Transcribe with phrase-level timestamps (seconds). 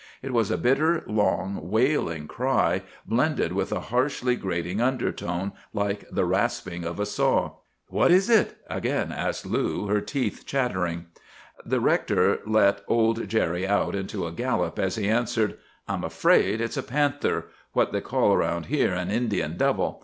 [0.23, 6.25] It was a bitter, long, wailing cry, blended with a harshly grating undertone, like the
[6.25, 7.51] rasping of a saw.
[7.89, 11.05] "'What is it?' again asked Lou, her teeth chattering.
[11.63, 16.77] "The rector let old Jerry out into a gallop, as he answered, 'I'm afraid it's
[16.77, 19.99] a panther,—what they call around here an "Indian devil."